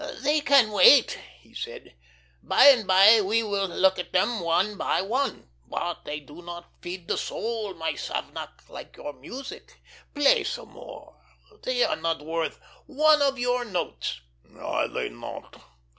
[0.23, 1.93] "They can wait!" he said.
[2.41, 5.47] "By and by, we will look at them one by one.
[5.67, 9.79] But they do not feed the soul, my Savnak, like your music.
[10.15, 11.21] Play some more.
[11.61, 14.21] They are not worth one of your notes."
[14.57, 15.61] "Are they not?"